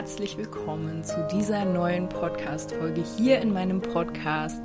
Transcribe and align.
herzlich 0.00 0.38
willkommen 0.38 1.04
zu 1.04 1.28
dieser 1.30 1.66
neuen 1.66 2.08
Podcast-Folge 2.08 3.04
hier 3.18 3.38
in 3.38 3.52
meinem 3.52 3.82
Podcast. 3.82 4.62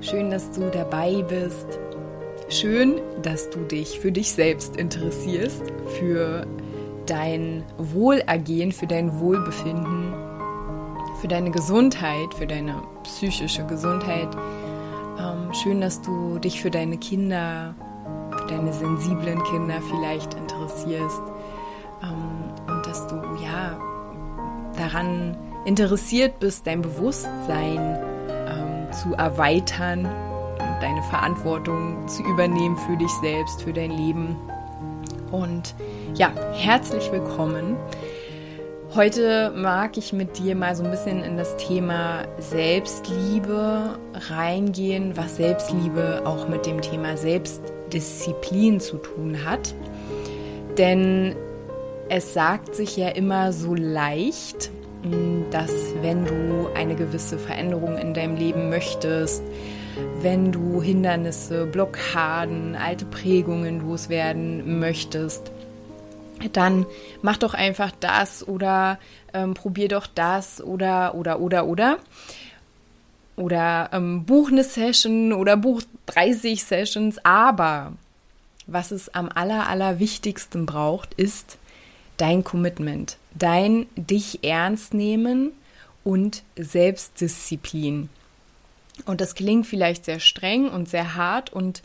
Schön, 0.00 0.30
dass 0.30 0.50
du 0.52 0.70
dabei 0.70 1.20
bist. 1.20 1.78
Schön, 2.48 2.98
dass 3.20 3.50
du 3.50 3.58
dich 3.64 4.00
für 4.00 4.10
dich 4.10 4.32
selbst 4.32 4.78
interessierst, 4.78 5.64
für 5.98 6.46
dein 7.04 7.62
Wohlergehen, 7.76 8.72
für 8.72 8.86
dein 8.86 9.20
Wohlbefinden, 9.20 10.14
für 11.20 11.28
deine 11.28 11.50
Gesundheit, 11.50 12.32
für 12.32 12.46
deine 12.46 12.82
psychische 13.02 13.66
Gesundheit. 13.66 14.34
Ähm, 15.18 15.52
schön, 15.52 15.82
dass 15.82 16.00
du 16.00 16.38
dich 16.38 16.62
für 16.62 16.70
deine 16.70 16.96
Kinder, 16.96 17.74
für 18.38 18.46
deine 18.46 18.72
sensiblen 18.72 19.44
Kinder 19.44 19.82
vielleicht 19.90 20.32
interessierst 20.32 21.33
daran 24.84 25.36
interessiert 25.64 26.38
bist, 26.40 26.66
dein 26.66 26.82
Bewusstsein 26.82 27.98
ähm, 28.28 28.92
zu 28.92 29.14
erweitern, 29.14 30.04
deine 30.80 31.02
Verantwortung 31.04 32.06
zu 32.06 32.22
übernehmen 32.24 32.76
für 32.76 32.96
dich 32.96 33.10
selbst, 33.22 33.62
für 33.62 33.72
dein 33.72 33.90
Leben. 33.90 34.36
Und 35.30 35.74
ja, 36.14 36.32
herzlich 36.52 37.10
willkommen. 37.10 37.76
Heute 38.94 39.52
mag 39.56 39.96
ich 39.96 40.12
mit 40.12 40.38
dir 40.38 40.54
mal 40.54 40.76
so 40.76 40.84
ein 40.84 40.90
bisschen 40.90 41.24
in 41.24 41.36
das 41.36 41.56
Thema 41.56 42.26
Selbstliebe 42.38 43.98
reingehen, 44.30 45.16
was 45.16 45.36
Selbstliebe 45.36 46.22
auch 46.24 46.48
mit 46.48 46.66
dem 46.66 46.80
Thema 46.80 47.16
Selbstdisziplin 47.16 48.78
zu 48.78 48.98
tun 48.98 49.44
hat. 49.44 49.74
Denn 50.78 51.34
es 52.08 52.34
sagt 52.34 52.74
sich 52.74 52.96
ja 52.96 53.08
immer 53.08 53.52
so 53.52 53.74
leicht, 53.74 54.70
mm, 55.02 55.50
dass 55.50 55.72
wenn 56.02 56.24
du 56.24 56.68
eine 56.74 56.94
gewisse 56.94 57.38
Veränderung 57.38 57.96
in 57.98 58.14
deinem 58.14 58.36
Leben 58.36 58.68
möchtest, 58.68 59.42
wenn 60.20 60.52
du 60.52 60.82
Hindernisse, 60.82 61.66
Blockaden, 61.66 62.74
alte 62.74 63.04
Prägungen 63.04 63.80
loswerden 63.80 64.80
möchtest, 64.80 65.52
dann 66.52 66.84
mach 67.22 67.36
doch 67.36 67.54
einfach 67.54 67.92
das 68.00 68.46
oder 68.46 68.98
ähm, 69.32 69.54
probier 69.54 69.88
doch 69.88 70.06
das 70.06 70.60
oder 70.62 71.14
oder 71.14 71.40
oder 71.40 71.66
oder. 71.66 71.98
Oder 73.36 73.90
ähm, 73.92 74.24
buch 74.24 74.50
eine 74.50 74.62
Session 74.62 75.32
oder 75.32 75.56
buch 75.56 75.82
30 76.06 76.62
Sessions. 76.62 77.18
Aber 77.24 77.92
was 78.66 78.90
es 78.90 79.14
am 79.14 79.28
aller, 79.28 79.68
aller 79.68 79.98
wichtigsten 79.98 80.66
braucht, 80.66 81.14
ist 81.14 81.58
dein 82.16 82.44
Commitment, 82.44 83.16
dein 83.34 83.86
dich 83.96 84.44
ernst 84.44 84.94
nehmen 84.94 85.52
und 86.04 86.42
Selbstdisziplin. 86.56 88.08
Und 89.06 89.20
das 89.20 89.34
klingt 89.34 89.66
vielleicht 89.66 90.04
sehr 90.04 90.20
streng 90.20 90.68
und 90.68 90.88
sehr 90.88 91.16
hart 91.16 91.52
und 91.52 91.82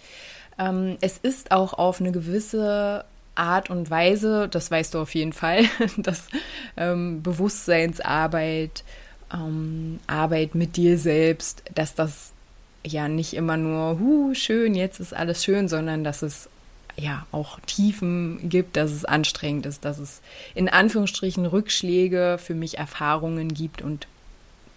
ähm, 0.59 0.97
es 1.01 1.17
ist 1.17 1.51
auch 1.51 1.73
auf 1.73 2.01
eine 2.01 2.11
gewisse 2.11 3.05
Art 3.35 3.69
und 3.69 3.89
Weise, 3.89 4.49
das 4.49 4.69
weißt 4.69 4.93
du 4.93 4.99
auf 4.99 5.15
jeden 5.15 5.33
Fall, 5.33 5.63
dass 5.97 6.27
ähm, 6.77 7.23
Bewusstseinsarbeit, 7.23 8.83
ähm, 9.33 9.99
Arbeit 10.07 10.55
mit 10.55 10.75
dir 10.75 10.97
selbst, 10.97 11.63
dass 11.73 11.95
das 11.95 12.33
ja 12.85 13.07
nicht 13.07 13.33
immer 13.33 13.57
nur, 13.57 13.99
hu, 13.99 14.33
schön, 14.33 14.75
jetzt 14.75 14.99
ist 14.99 15.13
alles 15.13 15.43
schön, 15.43 15.67
sondern 15.67 16.03
dass 16.03 16.21
es 16.21 16.49
ja 16.99 17.25
auch 17.31 17.59
Tiefen 17.61 18.49
gibt, 18.49 18.77
dass 18.77 18.91
es 18.91 19.05
anstrengend 19.05 19.65
ist, 19.65 19.85
dass 19.85 19.97
es 19.97 20.21
in 20.55 20.69
Anführungsstrichen 20.69 21.45
Rückschläge 21.45 22.37
für 22.39 22.53
mich 22.53 22.77
Erfahrungen 22.77 23.53
gibt 23.53 23.81
und 23.81 24.07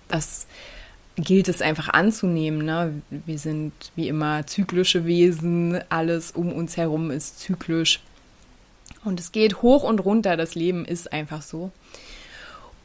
das 0.08 0.46
gilt 1.16 1.48
es 1.48 1.60
einfach 1.60 1.90
anzunehmen. 1.90 2.64
Ne? 2.64 3.02
Wir 3.10 3.38
sind 3.38 3.72
wie 3.96 4.08
immer 4.08 4.46
zyklische 4.46 5.04
Wesen, 5.04 5.80
alles 5.90 6.30
um 6.30 6.52
uns 6.52 6.76
herum 6.76 7.10
ist 7.10 7.40
zyklisch 7.40 8.00
und 9.04 9.20
es 9.20 9.32
geht 9.32 9.62
hoch 9.62 9.82
und 9.82 10.00
runter, 10.00 10.36
das 10.36 10.54
Leben 10.54 10.84
ist 10.84 11.12
einfach 11.12 11.42
so. 11.42 11.70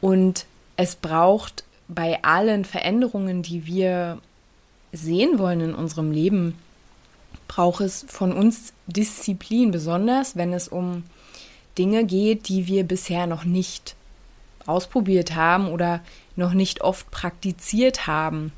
Und 0.00 0.46
es 0.76 0.96
braucht 0.96 1.64
bei 1.88 2.22
allen 2.22 2.64
Veränderungen, 2.64 3.42
die 3.42 3.66
wir 3.66 4.18
sehen 4.92 5.38
wollen 5.38 5.60
in 5.60 5.74
unserem 5.74 6.12
Leben, 6.12 6.54
braucht 7.48 7.80
es 7.80 8.04
von 8.08 8.32
uns 8.32 8.72
Disziplin, 8.86 9.70
besonders 9.70 10.36
wenn 10.36 10.52
es 10.52 10.68
um 10.68 11.04
Dinge 11.78 12.04
geht, 12.04 12.48
die 12.48 12.66
wir 12.66 12.84
bisher 12.84 13.26
noch 13.26 13.44
nicht 13.44 13.96
ausprobiert 14.66 15.34
haben 15.34 15.68
oder 15.68 16.00
noch 16.36 16.52
nicht 16.52 16.82
oft 16.82 17.10
praktiziert 17.10 18.06
haben. 18.06 18.52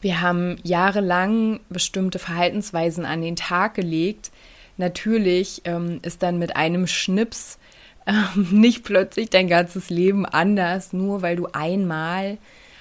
Wir 0.00 0.20
haben 0.20 0.58
jahrelang 0.64 1.60
bestimmte 1.68 2.18
Verhaltensweisen 2.18 3.06
an 3.06 3.22
den 3.22 3.36
Tag 3.36 3.74
gelegt. 3.74 4.30
Natürlich 4.76 5.62
ähm, 5.64 6.00
ist 6.02 6.22
dann 6.22 6.38
mit 6.38 6.56
einem 6.56 6.86
Schnips 6.86 7.58
ähm, 8.06 8.48
nicht 8.50 8.84
plötzlich 8.84 9.30
dein 9.30 9.48
ganzes 9.48 9.90
Leben 9.90 10.26
anders, 10.26 10.92
nur 10.92 11.22
weil 11.22 11.36
du 11.36 11.46
einmal 11.52 12.38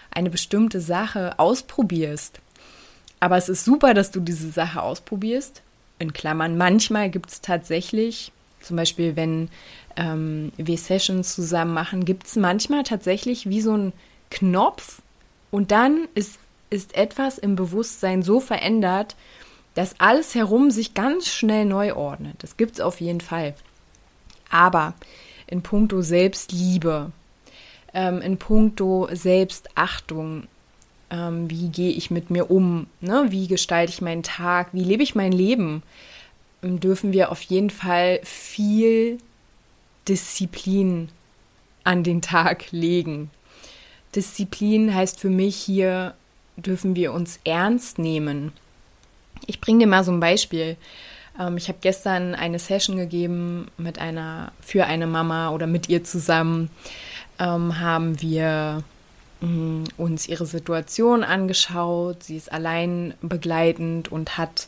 eine 0.10 0.30
bestimmte 0.30 0.82
Sache 0.82 1.38
ausprobierst. 1.40 2.42
Aber 3.22 3.38
es 3.38 3.48
ist 3.48 3.64
super, 3.64 3.94
dass 3.94 4.12
du 4.12 4.20
diese 4.20 4.50
Sache 4.50 4.82
ausprobierst. 4.82 5.62
In 6.00 6.12
Klammern, 6.12 6.58
manchmal 6.58 7.10
gibt 7.10 7.30
es 7.30 7.40
tatsächlich, 7.40 8.32
zum 8.62 8.76
Beispiel 8.76 9.16
wenn 9.16 9.50
ähm, 9.96 10.52
wir 10.58 10.78
Sessions 10.78 11.36
zusammen 11.36 11.74
machen, 11.74 12.04
gibt 12.04 12.26
es 12.26 12.36
manchmal 12.36 12.84
tatsächlich 12.84 13.48
wie 13.48 13.62
so 13.62 13.78
ein 13.78 13.94
Knopf 14.32 15.02
und 15.52 15.70
dann 15.72 16.08
ist, 16.16 16.40
ist 16.72 16.96
etwas 16.96 17.38
im 17.38 17.56
Bewusstsein 17.56 18.24
so 18.24 18.40
verändert, 18.40 19.16
dass 19.76 20.00
alles 20.00 20.34
herum 20.34 20.72
sich 20.72 20.96
ganz 20.96 21.28
schnell 21.28 21.66
neu 21.66 21.94
ordnet. 21.94 22.36
Das 22.40 22.58
gibt 22.58 22.74
es 22.74 22.82
auf 22.82 23.00
jeden 23.02 23.22
Fall. 23.22 23.54
Aber 24.50 24.96
in 25.46 25.62
puncto 25.62 26.02
Selbstliebe, 26.02 27.12
ähm, 27.94 28.22
in 28.22 28.38
puncto 28.38 29.08
Selbstachtung, 29.12 30.48
ähm, 31.12 31.50
wie 31.50 31.70
gehe 31.70 31.92
ich 31.92 32.10
mit 32.10 32.30
mir 32.30 32.50
um, 32.50 32.88
ne? 33.02 33.26
wie 33.30 33.48
gestalte 33.48 33.92
ich 33.92 34.02
meinen 34.02 34.24
Tag, 34.24 34.70
wie 34.72 34.84
lebe 34.84 35.04
ich 35.04 35.14
mein 35.14 35.32
Leben, 35.32 35.84
ähm, 36.64 36.80
dürfen 36.80 37.12
wir 37.14 37.32
auf 37.32 37.42
jeden 37.42 37.70
Fall 37.70 38.22
viel 38.24 39.20
Disziplin 40.08 41.10
an 41.84 42.04
den 42.04 42.22
Tag 42.22 42.72
legen. 42.72 43.30
Disziplin 44.16 44.94
heißt 44.94 45.20
für 45.20 45.30
mich 45.30 45.56
hier, 45.56 46.16
dürfen 46.56 46.96
wir 46.96 47.14
uns 47.14 47.40
ernst 47.44 48.00
nehmen. 48.00 48.52
Ich 49.48 49.62
bringe 49.62 49.80
dir 49.80 49.88
mal 49.88 50.04
so 50.04 50.12
ein 50.12 50.20
Beispiel. 50.20 50.78
Ähm, 51.40 51.58
ich 51.58 51.68
habe 51.68 51.80
gestern 51.82 52.36
eine 52.36 52.60
Session 52.60 52.98
gegeben 52.98 53.68
mit 53.78 54.00
einer, 54.00 54.52
für 54.62 54.86
eine 54.86 55.08
Mama 55.08 55.50
oder 55.50 55.68
mit 55.68 55.90
ihr 55.90 56.04
zusammen 56.04 56.70
ähm, 57.40 57.80
haben 57.80 58.22
wir 58.22 58.84
uns 59.98 60.28
ihre 60.28 60.46
Situation 60.46 61.24
angeschaut. 61.24 62.24
Sie 62.24 62.38
ist 62.38 62.52
allein 62.52 63.16
begleitend 63.22 64.12
und 64.12 64.38
hat 64.38 64.68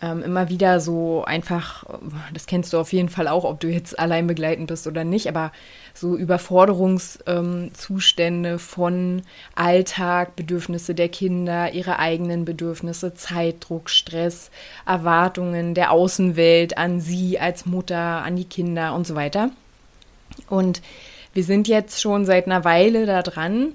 ähm, 0.00 0.22
immer 0.22 0.48
wieder 0.48 0.78
so 0.80 1.24
einfach, 1.24 1.84
das 2.32 2.46
kennst 2.46 2.72
du 2.72 2.78
auf 2.78 2.92
jeden 2.92 3.08
Fall 3.08 3.26
auch, 3.28 3.44
ob 3.44 3.60
du 3.60 3.68
jetzt 3.68 3.98
allein 3.98 4.28
begleitend 4.28 4.68
bist 4.68 4.86
oder 4.86 5.04
nicht, 5.04 5.28
aber 5.28 5.52
so 5.92 6.16
Überforderungszustände 6.16 8.50
ähm, 8.50 8.58
von 8.58 9.22
Alltag, 9.56 10.36
Bedürfnisse 10.36 10.94
der 10.94 11.08
Kinder, 11.08 11.72
ihre 11.72 11.98
eigenen 11.98 12.44
Bedürfnisse, 12.44 13.14
Zeitdruck, 13.14 13.90
Stress, 13.90 14.52
Erwartungen 14.86 15.74
der 15.74 15.90
Außenwelt 15.90 16.78
an 16.78 17.00
sie 17.00 17.40
als 17.40 17.66
Mutter, 17.66 17.98
an 17.98 18.36
die 18.36 18.44
Kinder 18.44 18.94
und 18.94 19.04
so 19.06 19.16
weiter. 19.16 19.50
Und 20.48 20.80
wir 21.34 21.42
sind 21.42 21.66
jetzt 21.66 22.00
schon 22.00 22.24
seit 22.24 22.46
einer 22.46 22.64
Weile 22.64 23.04
da 23.06 23.22
dran, 23.22 23.72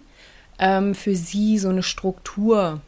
ähm, 0.60 0.96
für 0.96 1.16
sie 1.16 1.58
so 1.58 1.70
eine 1.70 1.84
Struktur 1.84 2.82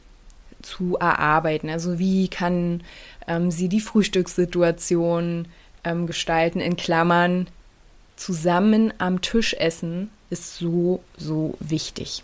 zu 0.62 0.98
erarbeiten. 0.98 1.70
Also 1.70 2.00
wie 2.00 2.28
kann 2.28 2.84
ähm, 3.28 3.52
sie 3.52 3.70
die 3.70 3.82
Frühstückssituation 3.82 5.48
ähm, 5.84 6.08
gestalten, 6.08 6.60
in 6.60 6.76
Klammern 6.76 7.48
zusammen 8.16 8.94
am 8.98 9.22
Tisch 9.22 9.54
essen 9.54 10.10
ist 10.30 10.58
so, 10.58 11.04
so 11.18 11.56
wichtig. 11.60 12.24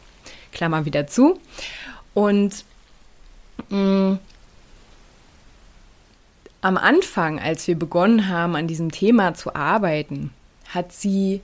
Klammer 0.52 0.86
wieder 0.86 1.08
zu. 1.08 1.40
Und 2.14 2.66
mh, 3.70 3.78
mm, 3.78 4.20
am 6.62 6.78
Anfang, 6.78 7.40
als 7.40 7.68
wir 7.68 7.76
begonnen 7.76 8.28
haben, 8.28 8.56
an 8.56 8.68
diesem 8.68 8.92
Thema 8.92 9.34
zu 9.34 9.56
arbeiten, 9.56 10.32
hat 10.70 10.94
sie 10.94 11.42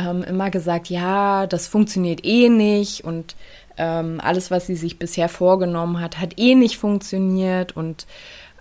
ähm, 0.00 0.22
immer 0.22 0.50
gesagt, 0.50 0.88
ja, 0.88 1.46
das 1.46 1.68
funktioniert 1.68 2.24
eh 2.24 2.48
nicht 2.48 3.04
und 3.04 3.36
ähm, 3.76 4.20
alles, 4.22 4.50
was 4.50 4.66
sie 4.66 4.76
sich 4.76 4.98
bisher 4.98 5.28
vorgenommen 5.28 6.00
hat, 6.00 6.20
hat 6.20 6.38
eh 6.38 6.54
nicht 6.54 6.76
funktioniert 6.76 7.76
und 7.76 8.06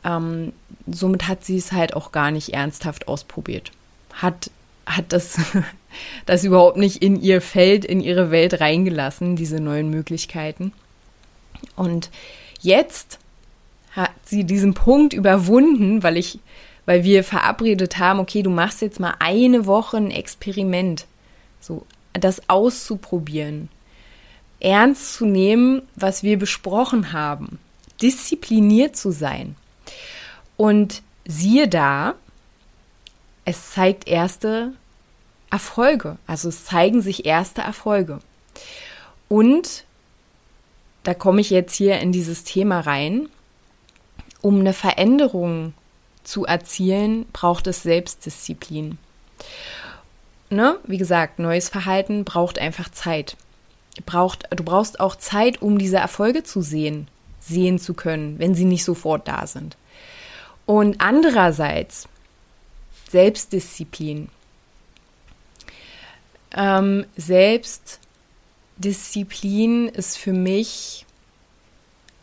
ähm, 0.03 0.53
somit 0.88 1.27
hat 1.27 1.44
sie 1.44 1.57
es 1.57 1.71
halt 1.71 1.95
auch 1.95 2.12
gar 2.12 2.31
nicht 2.31 2.53
ernsthaft 2.53 3.07
ausprobiert. 3.07 3.71
Hat, 4.13 4.50
hat 4.86 5.06
das, 5.09 5.38
das 6.25 6.44
überhaupt 6.44 6.77
nicht 6.77 7.01
in 7.03 7.21
ihr 7.21 7.41
Feld, 7.41 7.86
in 7.86 8.01
ihre 8.01 8.31
Welt 8.31 8.62
reingelassen, 8.62 9.36
diese 9.36 9.59
neuen 9.59 9.89
Möglichkeiten. 9.89 10.71
Und 11.75 12.09
jetzt 12.62 13.19
hat 13.91 14.12
sie 14.24 14.45
diesen 14.45 14.74
Punkt 14.74 15.13
überwunden, 15.13 16.03
weil 16.03 16.15
ich, 16.15 16.39
weil 16.86 17.03
wir 17.03 17.24
verabredet 17.24 17.97
haben, 17.97 18.19
okay, 18.19 18.44
du 18.44 18.50
machst 18.50 18.81
jetzt 18.81 19.00
mal 19.00 19.15
eine 19.19 19.65
Woche 19.65 19.97
ein 19.97 20.12
Experiment. 20.12 21.07
So, 21.59 21.85
das 22.13 22.50
auszuprobieren. 22.50 23.69
Ernst 24.59 25.13
zu 25.13 25.25
nehmen, 25.25 25.83
was 25.95 26.23
wir 26.23 26.38
besprochen 26.38 27.13
haben. 27.13 27.59
Diszipliniert 28.01 28.95
zu 28.95 29.11
sein. 29.11 29.56
Und 30.57 31.01
siehe 31.25 31.67
da, 31.67 32.15
es 33.45 33.71
zeigt 33.71 34.07
erste 34.07 34.73
Erfolge. 35.50 36.17
Also 36.27 36.50
es 36.50 36.65
zeigen 36.65 37.01
sich 37.01 37.25
erste 37.25 37.62
Erfolge. 37.62 38.19
Und 39.27 39.85
da 41.03 41.13
komme 41.13 41.41
ich 41.41 41.50
jetzt 41.50 41.75
hier 41.75 42.00
in 42.00 42.12
dieses 42.12 42.44
Thema 42.44 42.81
rein. 42.81 43.29
Um 44.41 44.59
eine 44.59 44.73
Veränderung 44.73 45.73
zu 46.23 46.45
erzielen, 46.45 47.25
braucht 47.33 47.67
es 47.67 47.83
Selbstdisziplin. 47.83 48.97
Ne? 50.50 50.78
Wie 50.86 50.98
gesagt, 50.98 51.40
neues 51.40 51.69
Verhalten 51.69 52.25
braucht 52.25 52.60
einfach 52.60 52.90
Zeit. 52.90 53.38
Braucht, 54.06 54.48
du 54.50 54.63
brauchst 54.63 55.00
auch 55.00 55.16
Zeit, 55.16 55.62
um 55.62 55.78
diese 55.78 55.98
Erfolge 55.98 56.44
zu 56.44 56.62
sehen, 56.62 57.07
sehen 57.40 57.80
zu 57.80 57.94
können, 57.94 58.40
wenn 58.40 58.56
sie 58.56 58.66
nicht 58.66 58.84
sofort 58.84 59.28
da 59.28 59.46
sind. 59.46 59.78
Und 60.66 61.01
andererseits 61.01 62.07
Selbstdisziplin. 63.10 64.30
Ähm, 66.56 67.06
Selbstdisziplin 67.16 69.90
ist 69.90 70.18
für 70.18 70.34
mich 70.34 71.06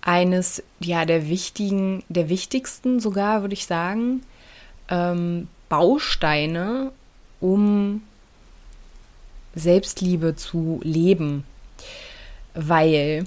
eines 0.00 0.62
ja 0.78 1.04
der 1.04 1.28
wichtigen, 1.28 2.04
der 2.08 2.28
wichtigsten 2.28 3.00
sogar, 3.00 3.40
würde 3.42 3.54
ich 3.54 3.66
sagen, 3.66 4.22
ähm, 4.88 5.48
Bausteine, 5.68 6.92
um 7.40 8.02
Selbstliebe 9.56 10.36
zu 10.36 10.80
leben, 10.84 11.44
weil 12.54 13.24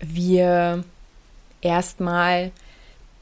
wir 0.00 0.82
erstmal 1.60 2.50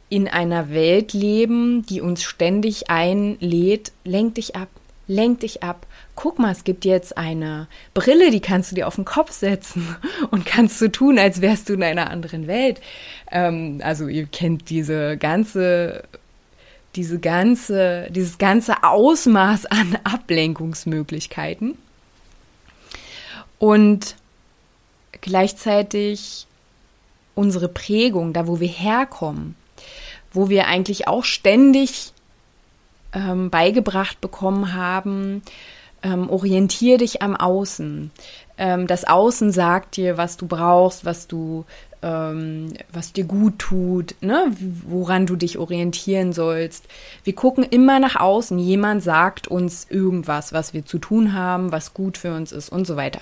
in 0.08 0.28
einer 0.28 0.70
Welt 0.70 1.12
leben, 1.12 1.84
die 1.86 2.00
uns 2.00 2.22
ständig 2.22 2.90
einlädt, 2.90 3.92
lenk 4.04 4.36
dich 4.36 4.56
ab, 4.56 4.69
lenk 5.08 5.40
dich 5.40 5.62
ab. 5.62 5.86
Guck 6.14 6.38
mal, 6.38 6.52
es 6.52 6.64
gibt 6.64 6.84
jetzt 6.84 7.16
eine 7.16 7.66
Brille, 7.94 8.30
die 8.30 8.40
kannst 8.40 8.70
du 8.70 8.74
dir 8.74 8.86
auf 8.86 8.96
den 8.96 9.04
Kopf 9.04 9.32
setzen 9.32 9.96
und 10.30 10.44
kannst 10.44 10.80
du 10.80 10.88
tun, 10.92 11.19
als 11.19 11.40
wärst 11.40 11.69
du 11.69 11.72
in 11.72 11.82
einer 11.82 12.10
anderen 12.10 12.46
Welt. 12.46 12.80
Ähm, 13.30 13.80
also 13.82 14.06
ihr 14.06 14.26
kennt 14.26 14.69
diese 14.70 15.16
ganze, 15.16 16.04
diese 16.94 17.19
ganze, 17.19 18.08
dieses 18.10 18.38
ganze 18.38 18.84
Ausmaß 18.84 19.66
an 19.66 19.96
Ablenkungsmöglichkeiten. 20.04 21.78
Und 23.62 24.17
gleichzeitig 25.20 26.49
unsere 27.37 27.69
Prägung, 27.69 28.32
da 28.32 28.49
wo 28.49 28.59
wir 28.59 28.67
herkommen, 28.67 29.55
wo 30.32 30.49
wir 30.49 30.67
eigentlich 30.67 31.06
auch 31.06 31.23
ständig 31.23 32.12
ähm, 33.12 33.50
beigebracht 33.50 34.20
bekommen 34.20 34.75
haben, 34.75 35.43
ähm, 36.03 36.29
orientier 36.29 36.99
dich 36.99 37.23
am 37.23 37.37
Außen. 37.37 38.11
Ähm, 38.59 38.88
das 38.88 39.05
Außen 39.05 39.53
sagt 39.53 39.97
dir, 39.97 40.17
was 40.17 40.37
du 40.37 40.49
brauchst, 40.49 41.05
was 41.05 41.29
du, 41.29 41.65
ähm, 42.03 42.73
was 42.93 43.12
dir 43.12 43.26
gut 43.26 43.61
tut, 43.61 44.17
ne? 44.23 44.53
woran 44.88 45.25
du 45.25 45.37
dich 45.37 45.56
orientieren 45.56 46.32
sollst. 46.32 46.87
Wir 47.23 47.37
gucken 47.37 47.62
immer 47.62 48.00
nach 48.00 48.17
außen. 48.17 48.58
Jemand 48.58 49.05
sagt 49.05 49.47
uns 49.47 49.87
irgendwas, 49.88 50.53
was 50.53 50.75
wir 50.75 50.85
zu 50.85 50.99
tun 50.99 51.32
haben, 51.32 51.70
was 51.70 51.94
gut 51.94 52.19
für 52.19 52.35
uns 52.35 52.50
ist 52.50 52.69
und 52.69 52.88
so 52.88 52.97
weiter. 52.97 53.20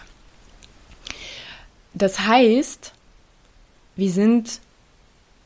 Das 1.95 2.21
heißt, 2.21 2.93
wir 3.97 4.11
sind 4.11 4.61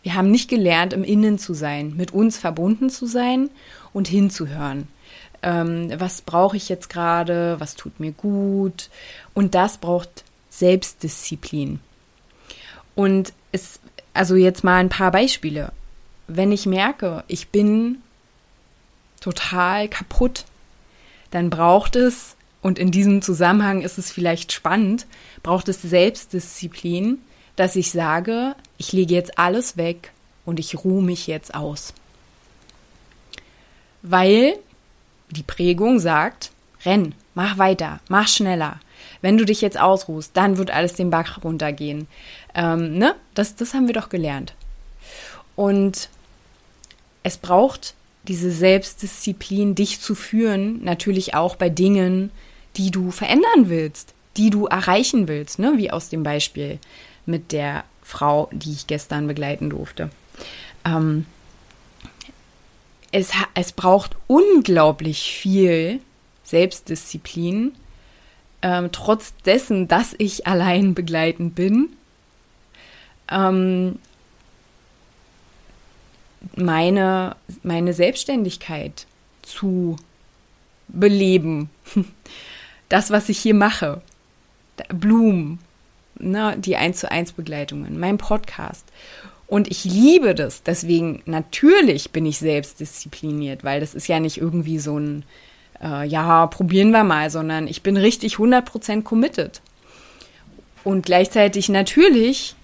wir 0.04 0.14
haben 0.14 0.30
nicht 0.30 0.50
gelernt, 0.50 0.92
im 0.92 1.02
Innen 1.02 1.38
zu 1.38 1.54
sein, 1.54 1.96
mit 1.96 2.12
uns 2.12 2.36
verbunden 2.36 2.90
zu 2.90 3.06
sein 3.06 3.48
und 3.94 4.06
hinzuhören. 4.06 4.86
Ähm, 5.42 5.90
was 5.98 6.20
brauche 6.20 6.58
ich 6.58 6.68
jetzt 6.68 6.90
gerade? 6.90 7.58
Was 7.58 7.74
tut 7.74 7.98
mir 8.00 8.12
gut? 8.12 8.90
Und 9.32 9.54
das 9.54 9.78
braucht 9.78 10.24
Selbstdisziplin. 10.50 11.80
Und 12.94 13.32
es, 13.50 13.80
also 14.12 14.36
jetzt 14.36 14.62
mal 14.62 14.76
ein 14.76 14.90
paar 14.90 15.10
Beispiele. 15.10 15.72
Wenn 16.26 16.52
ich 16.52 16.66
merke, 16.66 17.24
ich 17.26 17.48
bin 17.48 18.02
total 19.22 19.88
kaputt, 19.88 20.44
dann 21.30 21.48
braucht 21.48 21.96
es, 21.96 22.33
und 22.64 22.78
in 22.78 22.90
diesem 22.90 23.20
Zusammenhang 23.20 23.82
ist 23.82 23.98
es 23.98 24.10
vielleicht 24.10 24.50
spannend, 24.50 25.04
braucht 25.42 25.68
es 25.68 25.82
Selbstdisziplin, 25.82 27.18
dass 27.56 27.76
ich 27.76 27.92
sage, 27.92 28.56
ich 28.78 28.90
lege 28.94 29.12
jetzt 29.12 29.38
alles 29.38 29.76
weg 29.76 30.12
und 30.46 30.58
ich 30.58 30.82
ruhe 30.82 31.02
mich 31.02 31.26
jetzt 31.26 31.54
aus. 31.54 31.92
Weil 34.00 34.54
die 35.28 35.42
Prägung 35.42 35.98
sagt, 35.98 36.52
renn, 36.86 37.14
mach 37.34 37.58
weiter, 37.58 38.00
mach 38.08 38.28
schneller. 38.28 38.80
Wenn 39.20 39.36
du 39.36 39.44
dich 39.44 39.60
jetzt 39.60 39.78
ausruhst, 39.78 40.30
dann 40.32 40.56
wird 40.56 40.70
alles 40.70 40.94
den 40.94 41.10
Bach 41.10 41.44
runtergehen. 41.44 42.08
Ähm, 42.54 42.96
ne? 42.96 43.14
das, 43.34 43.56
das 43.56 43.74
haben 43.74 43.88
wir 43.88 43.94
doch 43.94 44.08
gelernt. 44.08 44.54
Und 45.54 46.08
es 47.22 47.36
braucht 47.36 47.92
diese 48.26 48.50
Selbstdisziplin, 48.50 49.74
dich 49.74 50.00
zu 50.00 50.14
führen, 50.14 50.82
natürlich 50.82 51.34
auch 51.34 51.56
bei 51.56 51.68
Dingen, 51.68 52.30
die 52.76 52.90
du 52.90 53.10
verändern 53.10 53.68
willst, 53.68 54.14
die 54.36 54.50
du 54.50 54.66
erreichen 54.66 55.28
willst, 55.28 55.58
ne? 55.58 55.74
wie 55.76 55.90
aus 55.90 56.08
dem 56.08 56.22
Beispiel 56.22 56.78
mit 57.26 57.52
der 57.52 57.84
Frau, 58.02 58.48
die 58.52 58.72
ich 58.72 58.86
gestern 58.86 59.26
begleiten 59.26 59.70
durfte. 59.70 60.10
Ähm, 60.84 61.26
es, 63.12 63.30
es 63.54 63.72
braucht 63.72 64.16
unglaublich 64.26 65.22
viel 65.22 66.00
Selbstdisziplin, 66.42 67.72
ähm, 68.62 68.90
trotz 68.92 69.34
dessen, 69.44 69.88
dass 69.88 70.14
ich 70.18 70.46
allein 70.46 70.94
begleitend 70.94 71.54
bin. 71.54 71.90
Ähm, 73.30 73.98
meine, 76.56 77.36
meine 77.62 77.94
Selbstständigkeit 77.94 79.06
zu 79.42 79.96
beleben. 80.88 81.70
Das, 82.94 83.10
was 83.10 83.28
ich 83.28 83.40
hier 83.40 83.54
mache. 83.54 84.02
Blumen, 84.88 85.58
ne, 86.16 86.54
die 86.56 86.76
1 86.76 87.00
zu 87.00 87.10
1 87.10 87.32
Begleitungen, 87.32 87.98
mein 87.98 88.18
Podcast. 88.18 88.84
Und 89.48 89.66
ich 89.66 89.82
liebe 89.82 90.32
das. 90.36 90.62
Deswegen, 90.62 91.20
natürlich 91.26 92.12
bin 92.12 92.24
ich 92.24 92.38
selbstdiszipliniert, 92.38 93.64
weil 93.64 93.80
das 93.80 93.96
ist 93.96 94.06
ja 94.06 94.20
nicht 94.20 94.38
irgendwie 94.38 94.78
so 94.78 94.96
ein, 94.96 95.24
äh, 95.82 96.06
ja, 96.06 96.46
probieren 96.46 96.92
wir 96.92 97.02
mal, 97.02 97.30
sondern 97.30 97.66
ich 97.66 97.82
bin 97.82 97.96
richtig 97.96 98.36
100% 98.36 99.02
committed. 99.02 99.60
Und 100.84 101.04
gleichzeitig 101.04 101.68
natürlich, 101.68 102.54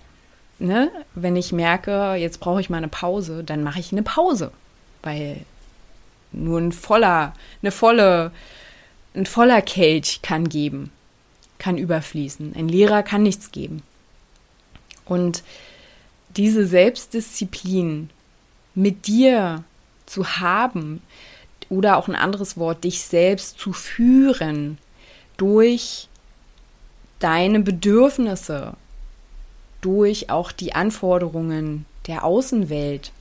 ne, 0.61 0.93
wenn 1.17 1.35
ich 1.35 1.51
merke, 1.51 2.15
jetzt 2.15 2.39
brauche 2.39 2.61
ich 2.61 2.71
mal 2.71 2.77
eine 2.77 2.87
Pause, 2.87 3.43
dann 3.43 3.65
mache 3.65 3.81
ich 3.81 3.91
eine 3.91 4.05
Pause. 4.05 4.53
Weil 5.03 5.39
nur 6.31 6.61
ein 6.61 6.71
voller, 6.71 7.33
eine 7.63 7.73
volle, 7.73 8.31
ein 9.15 9.27
voller 9.27 9.63
Kelch 9.63 10.23
kann 10.23 10.49
geben 10.49 10.93
kann 11.61 11.79
überfließen. 11.79 12.57
Ein 12.57 12.69
Lehrer 12.69 13.05
kann 13.05 13.23
nichts 13.23 13.53
geben. 13.53 13.83
Und 15.05 15.45
diese 16.37 16.67
Selbstdisziplin 16.67 18.11
mit 18.75 19.07
dir 19.07 19.63
zu 20.07 20.39
haben 20.39 21.03
oder 21.69 21.97
auch 21.99 22.09
ein 22.09 22.17
anderes 22.17 22.57
Wort, 22.57 22.83
dich 22.83 23.03
selbst 23.03 23.59
zu 23.59 23.73
führen 23.73 24.79
durch 25.37 26.09
deine 27.21 27.61
Bedürfnisse 27.61 28.75
durch 29.81 30.29
auch 30.29 30.53
die 30.53 30.75
Anforderungen 30.75 31.87
der 32.07 32.25
Außenwelt, 32.25 33.13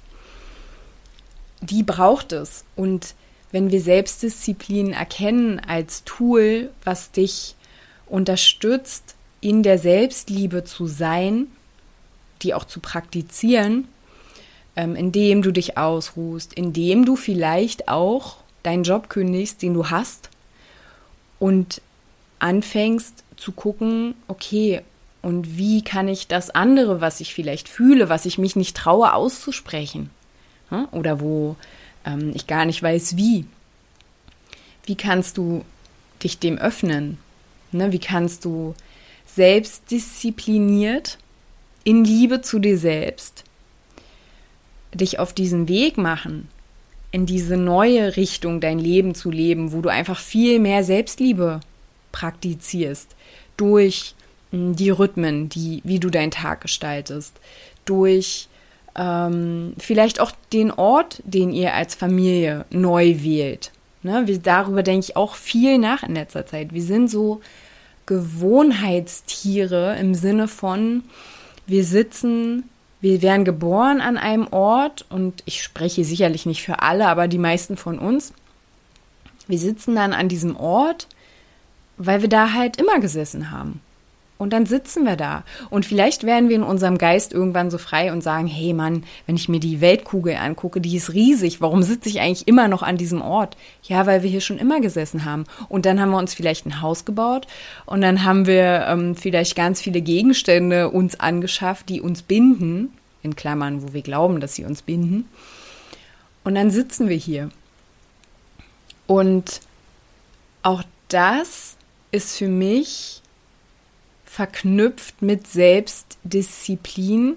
die 1.61 1.83
braucht 1.83 2.33
es. 2.33 2.65
Und 2.75 3.15
wenn 3.51 3.71
wir 3.71 3.81
Selbstdisziplin 3.81 4.93
erkennen 4.93 5.59
als 5.59 6.03
Tool, 6.03 6.69
was 6.83 7.11
dich 7.11 7.55
unterstützt, 8.05 9.15
in 9.41 9.63
der 9.63 9.77
Selbstliebe 9.77 10.63
zu 10.63 10.87
sein, 10.87 11.47
die 12.41 12.53
auch 12.53 12.65
zu 12.65 12.79
praktizieren, 12.79 13.87
ähm, 14.75 14.95
indem 14.95 15.41
du 15.41 15.51
dich 15.51 15.77
ausruhst, 15.77 16.53
indem 16.53 17.05
du 17.05 17.15
vielleicht 17.15 17.87
auch 17.87 18.37
deinen 18.63 18.83
Job 18.83 19.09
kündigst, 19.09 19.61
den 19.61 19.73
du 19.73 19.89
hast 19.89 20.29
und 21.39 21.81
anfängst 22.39 23.23
zu 23.35 23.51
gucken, 23.51 24.15
okay, 24.27 24.81
und 25.21 25.57
wie 25.57 25.83
kann 25.83 26.07
ich 26.07 26.27
das 26.27 26.49
andere, 26.49 27.01
was 27.01 27.19
ich 27.19 27.33
vielleicht 27.33 27.67
fühle, 27.67 28.09
was 28.09 28.25
ich 28.25 28.37
mich 28.37 28.55
nicht 28.55 28.75
traue 28.77 29.13
auszusprechen, 29.13 30.09
hm? 30.69 30.87
oder 30.91 31.19
wo 31.19 31.57
ähm, 32.09 32.31
ich 32.33 32.47
gar 32.47 32.65
nicht 32.65 32.81
weiß, 32.81 33.17
wie, 33.17 33.45
wie 34.85 34.95
kannst 34.95 35.37
du 35.37 35.63
dich 36.23 36.39
dem 36.39 36.57
öffnen? 36.57 37.17
Ne? 37.71 37.91
Wie 37.91 37.99
kannst 37.99 38.45
du 38.45 38.75
selbstdiszipliniert 39.25 41.17
in 41.83 42.03
Liebe 42.03 42.41
zu 42.41 42.59
dir 42.59 42.77
selbst 42.77 43.43
dich 44.93 45.19
auf 45.19 45.33
diesen 45.33 45.67
Weg 45.67 45.97
machen, 45.97 46.47
in 47.11 47.25
diese 47.25 47.57
neue 47.57 48.17
Richtung 48.17 48.59
dein 48.59 48.79
Leben 48.79 49.15
zu 49.15 49.29
leben, 49.31 49.71
wo 49.71 49.81
du 49.81 49.89
einfach 49.89 50.19
viel 50.19 50.59
mehr 50.59 50.83
Selbstliebe 50.83 51.59
praktizierst 52.11 53.15
durch 53.55 54.15
hm, 54.51 54.75
die 54.75 54.89
Rhythmen, 54.89 55.49
die, 55.49 55.81
wie 55.83 55.99
du 55.99 56.09
deinen 56.09 56.31
Tag 56.31 56.61
gestaltest, 56.61 57.39
durch 57.85 58.48
ähm, 58.99 59.73
vielleicht 59.79 60.19
auch 60.19 60.31
den 60.53 60.71
Ort, 60.71 61.23
den 61.25 61.51
ihr 61.51 61.73
als 61.73 61.95
Familie 61.95 62.65
neu 62.69 63.15
wählt. 63.21 63.71
Ne, 64.03 64.27
wir, 64.27 64.37
darüber 64.39 64.83
denke 64.83 65.05
ich 65.05 65.15
auch 65.15 65.35
viel 65.35 65.77
nach 65.77 66.03
in 66.03 66.15
letzter 66.15 66.45
Zeit. 66.45 66.73
Wir 66.73 66.83
sind 66.83 67.09
so 67.09 67.41
Gewohnheitstiere 68.05 69.97
im 69.99 70.13
Sinne 70.13 70.47
von, 70.47 71.03
wir 71.65 71.83
sitzen 71.83 72.63
wir 73.01 73.21
werden 73.21 73.45
geboren 73.45 74.01
an 74.01 74.17
einem 74.17 74.47
Ort 74.51 75.05
und 75.09 75.41
ich 75.45 75.63
spreche 75.63 76.03
sicherlich 76.03 76.45
nicht 76.45 76.63
für 76.63 76.81
alle, 76.81 77.07
aber 77.07 77.27
die 77.27 77.37
meisten 77.37 77.77
von 77.77 77.97
uns. 77.97 78.33
Wir 79.47 79.57
sitzen 79.57 79.95
dann 79.95 80.13
an 80.13 80.27
diesem 80.27 80.57
Ort, 80.57 81.07
weil 81.97 82.21
wir 82.21 82.29
da 82.29 82.53
halt 82.53 82.77
immer 82.77 82.99
gesessen 82.99 83.51
haben. 83.51 83.79
Und 84.39 84.53
dann 84.53 84.65
sitzen 84.65 85.03
wir 85.03 85.17
da. 85.17 85.43
Und 85.69 85.85
vielleicht 85.85 86.23
werden 86.23 86.47
wir 86.47 86.55
in 86.55 86.63
unserem 86.63 86.97
Geist 86.97 87.33
irgendwann 87.33 87.69
so 87.69 87.77
frei 87.77 88.13
und 88.13 88.23
sagen, 88.23 88.47
hey 88.47 88.73
Mann, 88.73 89.03
wenn 89.27 89.35
ich 89.35 89.49
mir 89.49 89.59
die 89.59 89.81
Weltkugel 89.81 90.37
angucke, 90.37 90.79
die 90.79 90.95
ist 90.95 91.13
riesig. 91.13 91.59
Warum 91.59 91.83
sitze 91.83 92.07
ich 92.07 92.21
eigentlich 92.21 92.47
immer 92.47 92.69
noch 92.69 92.81
an 92.81 92.95
diesem 92.95 93.21
Ort? 93.21 93.57
Ja, 93.83 94.05
weil 94.05 94.23
wir 94.23 94.29
hier 94.29 94.39
schon 94.39 94.57
immer 94.57 94.79
gesessen 94.79 95.25
haben. 95.25 95.43
Und 95.67 95.85
dann 95.85 95.99
haben 95.99 96.11
wir 96.11 96.17
uns 96.17 96.33
vielleicht 96.33 96.65
ein 96.65 96.81
Haus 96.81 97.03
gebaut 97.03 97.47
und 97.85 97.99
dann 97.99 98.23
haben 98.23 98.47
wir 98.47 98.85
ähm, 98.87 99.17
vielleicht 99.17 99.57
ganz 99.57 99.81
viele 99.81 99.99
Gegenstände 99.99 100.89
uns 100.89 101.19
angeschafft, 101.19 101.89
die 101.89 101.99
uns 101.99 102.21
binden, 102.21 102.93
in 103.21 103.35
Klammern, 103.35 103.83
wo 103.83 103.91
wir 103.91 104.01
glauben, 104.01 104.39
dass 104.39 104.55
sie 104.55 104.63
uns 104.63 104.81
binden. 104.81 105.27
Und 106.45 106.55
dann 106.55 106.71
sitzen 106.71 107.09
wir 107.09 107.17
hier. 107.17 107.49
Und 109.05 109.59
auch 110.63 110.83
das 111.09 111.75
ist 112.11 112.37
für 112.37 112.47
mich 112.47 113.21
verknüpft 114.29 115.23
mit 115.23 115.47
Selbstdisziplin, 115.47 117.35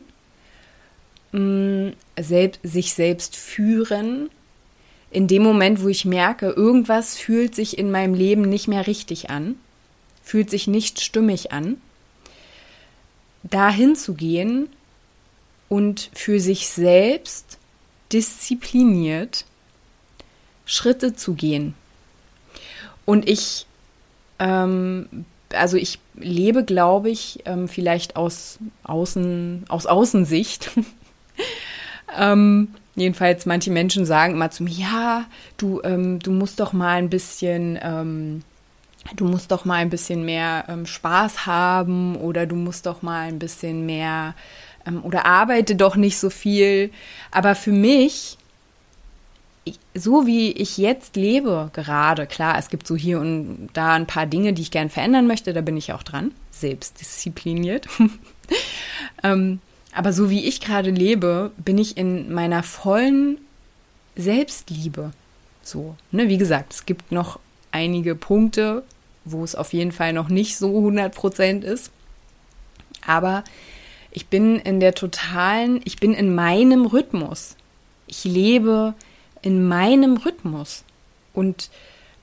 mm, 1.33 1.89
selbst, 2.21 2.61
sich 2.63 2.93
selbst 2.93 3.35
führen. 3.35 4.29
In 5.11 5.27
dem 5.27 5.43
Moment, 5.43 5.83
wo 5.83 5.89
ich 5.89 6.05
merke, 6.05 6.51
irgendwas 6.51 7.17
fühlt 7.17 7.55
sich 7.55 7.79
in 7.79 7.91
meinem 7.91 8.13
Leben 8.13 8.43
nicht 8.43 8.69
mehr 8.69 8.87
richtig 8.87 9.31
an, 9.31 9.57
fühlt 10.23 10.51
sich 10.51 10.67
nicht 10.67 11.01
stimmig 11.01 11.51
an, 11.51 11.81
dahin 13.43 13.97
zu 13.97 14.13
gehen 14.13 14.69
und 15.71 16.11
für 16.13 16.41
sich 16.41 16.69
selbst 16.69 17.59
diszipliniert 18.13 19.47
Schritte 20.67 21.17
zu 21.17 21.33
gehen. 21.33 21.75
Und 23.07 23.29
ich 23.29 23.67
ähm, 24.39 25.25
also 25.55 25.77
ich 25.77 25.99
lebe, 26.15 26.65
glaube 26.65 27.11
ich, 27.11 27.41
ähm, 27.45 27.69
vielleicht 27.69 28.17
aus 28.17 28.59
Außen, 28.85 29.65
aus 29.69 29.87
Außensicht. 29.87 30.71
ähm, 32.19 32.69
jedenfalls, 32.95 33.47
manche 33.47 33.71
Menschen 33.71 34.05
sagen 34.05 34.35
immer 34.35 34.51
zu 34.51 34.65
mir, 34.65 34.73
ja, 34.73 35.25
du, 35.57 35.81
ähm, 35.85 36.19
du 36.19 36.31
musst 36.31 36.61
doch 36.61 36.73
mal 36.73 36.97
ein 36.97 37.11
bisschen, 37.11 37.79
ähm, 37.83 38.43
du 39.17 39.25
musst 39.25 39.51
doch 39.51 39.65
mal 39.65 39.77
ein 39.77 39.91
bisschen 39.91 40.25
mehr 40.25 40.65
ähm, 40.69 40.87
Spaß 40.87 41.47
haben 41.47 42.17
oder 42.17 42.47
du 42.47 42.57
musst 42.57 42.87
doch 42.87 43.03
mal 43.03 43.29
ein 43.29 43.39
bisschen 43.39 43.87
mehr 43.87 44.35
ähm, 44.87 45.05
oder 45.05 45.27
arbeite 45.27 45.77
doch 45.77 45.97
nicht 45.97 46.19
so 46.19 46.31
viel. 46.31 46.91
Aber 47.31 47.55
für 47.55 47.73
mich 47.73 48.39
so 49.95 50.27
wie 50.27 50.51
ich 50.53 50.79
jetzt 50.79 51.17
lebe, 51.17 51.71
gerade, 51.73 52.27
klar, 52.27 52.59
es 52.59 52.69
gibt 52.69 52.87
so 52.87 52.97
hier 52.97 53.21
und 53.21 53.69
da 53.73 53.95
ein 53.95 54.07
paar 54.07 54.27
Dinge, 54.27 54.53
die 54.53 54.63
ich 54.63 54.71
gern 54.71 54.91
verändern 54.91 55.27
möchte, 55.27 55.53
da 55.53 55.61
bin 55.61 55.77
ich 55.77 55.93
auch 55.93 56.03
dran, 56.03 56.33
selbstdiszipliniert. 56.51 57.87
ähm, 59.23 59.61
aber 59.95 60.13
so 60.13 60.31
wie 60.31 60.47
ich 60.47 60.61
gerade 60.61 60.91
lebe, 60.91 61.53
bin 61.59 61.79
ich 61.79 61.97
in 61.97 62.33
meiner 62.33 62.63
vollen 62.63 63.39
Selbstliebe. 64.17 65.13
So, 65.63 65.97
ne, 66.11 66.29
wie 66.29 66.39
gesagt, 66.39 66.73
es 66.73 66.87
gibt 66.87 67.13
noch 67.13 67.39
einige 67.71 68.15
Punkte, 68.15 68.83
wo 69.25 69.45
es 69.45 69.55
auf 69.55 69.73
jeden 69.73 69.93
Fall 69.93 70.13
noch 70.13 70.29
nicht 70.29 70.57
so 70.57 70.79
100% 70.79 71.63
ist. 71.63 71.93
Aber 73.07 73.45
ich 74.11 74.27
bin 74.27 74.57
in 74.57 74.81
der 74.81 74.95
totalen, 74.95 75.81
ich 75.85 75.99
bin 75.99 76.15
in 76.15 76.35
meinem 76.35 76.87
Rhythmus. 76.87 77.57
Ich 78.07 78.25
lebe 78.25 78.95
in 79.43 79.67
meinem 79.67 80.17
Rhythmus. 80.17 80.85
Und 81.35 81.71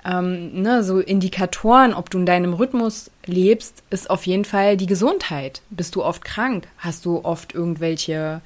ähm, 0.06 0.62
ne, 0.62 0.84
so 0.84 1.00
Indikatoren, 1.00 1.94
ob 1.94 2.10
du 2.10 2.20
in 2.20 2.26
deinem 2.26 2.54
Rhythmus 2.54 3.12
lebst, 3.26 3.84
ist 3.90 4.10
auf 4.10 4.26
jeden 4.26 4.46
Fall 4.46 4.78
die 4.78 4.86
Gesundheit. 4.86 5.62
Bist 5.70 5.96
du 5.96 6.04
oft 6.04 6.24
krank? 6.24 6.68
Hast 6.78 7.06
du 7.06 7.24
oft 7.24 7.54
irgendwelche 7.54 8.42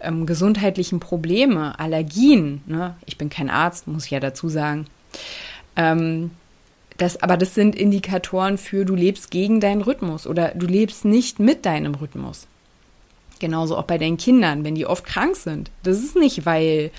ähm, 0.00 0.26
gesundheitlichen 0.26 1.00
Probleme, 1.00 1.78
Allergien? 1.78 2.62
Ne? 2.66 2.94
Ich 3.06 3.16
bin 3.16 3.30
kein 3.30 3.48
Arzt, 3.48 3.88
muss 3.88 4.04
ich 4.04 4.10
ja 4.10 4.20
dazu 4.20 4.48
sagen. 4.48 4.86
Ähm, 5.76 6.30
das, 6.98 7.22
aber 7.22 7.36
das 7.36 7.54
sind 7.54 7.76
Indikatoren 7.76 8.58
für, 8.58 8.84
du 8.84 8.94
lebst 8.94 9.30
gegen 9.30 9.60
deinen 9.60 9.82
Rhythmus 9.82 10.26
oder 10.26 10.52
du 10.54 10.66
lebst 10.66 11.04
nicht 11.04 11.38
mit 11.38 11.64
deinem 11.64 11.94
Rhythmus. 11.94 12.48
Genauso 13.38 13.76
auch 13.76 13.84
bei 13.84 13.98
deinen 13.98 14.16
Kindern, 14.16 14.64
wenn 14.64 14.74
die 14.74 14.84
oft 14.84 15.04
krank 15.04 15.36
sind. 15.36 15.70
Das 15.84 15.98
ist 15.98 16.16
nicht, 16.16 16.44
weil 16.44 16.90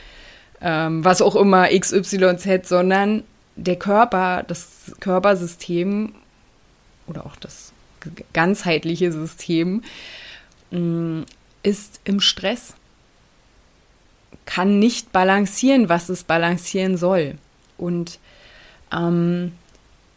ähm, 0.62 1.04
was 1.04 1.22
auch 1.22 1.36
immer 1.36 1.68
XYZ, 1.68 2.68
sondern 2.68 3.24
der 3.56 3.78
Körper, 3.78 4.44
das 4.48 4.94
Körpersystem 5.00 6.14
oder 7.08 7.26
auch 7.26 7.36
das 7.36 7.74
ganzheitliche 8.34 9.12
System 9.12 9.84
mh, 10.72 10.80
mm, 10.80 11.26
ist 11.64 12.00
im 12.06 12.22
Stress, 12.22 12.74
kann 14.46 14.80
nicht 14.80 15.12
balancieren, 15.12 15.90
was 15.90 16.10
es 16.10 16.24
balancieren 16.24 16.98
soll. 16.98 17.38
Und 17.78 18.20
ähm, 18.94 19.52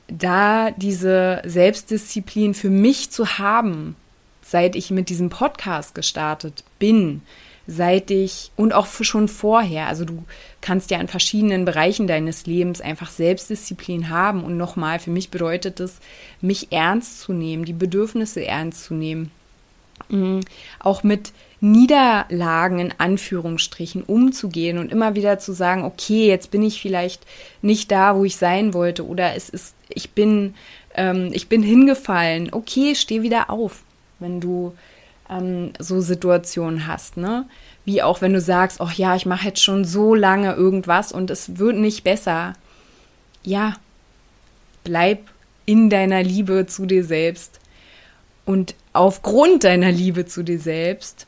da 0.08 0.70
diese 0.70 1.42
Selbstdisziplin 1.44 2.54
für 2.54 2.70
mich 2.70 3.11
zu 3.11 3.38
haben, 3.38 3.96
seit 4.42 4.76
ich 4.76 4.90
mit 4.90 5.08
diesem 5.08 5.30
Podcast 5.30 5.94
gestartet 5.94 6.64
bin, 6.78 7.22
seit 7.66 8.11
ich 8.11 8.50
und 8.57 8.73
auch 8.73 8.87
schon 8.87 9.28
vorher, 9.28 9.87
also 9.87 10.04
du 10.04 10.25
kannst 10.61 10.90
ja 10.90 11.00
in 11.00 11.09
verschiedenen 11.09 11.64
Bereichen 11.64 12.07
deines 12.07 12.47
Lebens 12.47 12.81
einfach 12.81 13.11
Selbstdisziplin 13.11 14.09
haben. 14.09 14.45
Und 14.45 14.57
nochmal, 14.57 14.99
für 14.99 15.11
mich 15.11 15.31
bedeutet 15.31 15.81
es, 15.81 15.99
mich 16.40 16.73
ernst 16.73 17.21
zu 17.21 17.33
nehmen, 17.33 17.64
die 17.64 17.73
Bedürfnisse 17.73 18.45
ernst 18.45 18.85
zu 18.85 18.95
nehmen, 18.95 19.31
mhm. 20.09 20.40
auch 20.81 21.02
mit 21.02 21.33
Niederlagen 21.61 22.81
in 22.81 22.95
Anführungsstrichen 22.99 24.02
umzugehen 24.02 24.78
und 24.78 24.90
immer 24.90 25.14
wieder 25.14 25.38
zu 25.38 25.52
sagen, 25.52 25.85
okay, 25.85 26.26
jetzt 26.26 26.50
bin 26.50 26.64
ich 26.64 26.83
vielleicht 26.83 27.25
nicht 27.62 27.92
da, 27.92 28.16
wo 28.16 28.25
ich 28.25 28.37
sein 28.37 28.75
wollte. 28.75 29.07
Oder 29.07 29.37
es 29.37 29.49
ist, 29.49 29.76
ich 29.88 30.11
bin, 30.11 30.54
ähm, 30.97 31.31
ich 31.33 31.49
bin 31.49 31.62
hingefallen, 31.62 32.49
okay, 32.52 32.97
steh 32.97 33.23
wieder 33.23 33.49
auf, 33.49 33.85
wenn 34.19 34.40
du 34.40 34.75
ähm, 35.31 35.73
so 35.79 36.00
Situationen 36.00 36.87
hast, 36.87 37.17
ne? 37.17 37.47
Wie 37.85 38.02
auch 38.02 38.21
wenn 38.21 38.33
du 38.33 38.41
sagst, 38.41 38.81
ach 38.81 38.93
ja, 38.95 39.17
ich 39.17 39.26
mache 39.26 39.49
jetzt 39.49 39.62
schon 39.62 39.85
so 39.85 40.14
lange 40.14 40.55
irgendwas 40.55 41.12
und 41.12 41.31
es 41.31 41.59
wird 41.59 41.76
nicht 41.76 42.05
besser. 42.05 42.55
Ja, 43.43 43.75
bleib 44.85 45.21
in 45.67 45.91
deiner 45.91 46.23
Liebe 46.23 46.67
zu 46.67 46.87
dir 46.87 47.05
selbst 47.05 47.61
Und 48.45 48.75
aufgrund 48.93 49.64
deiner 49.64 49.93
Liebe 49.93 50.26
zu 50.26 50.43
dir 50.43 50.59
selbst, 50.59 51.26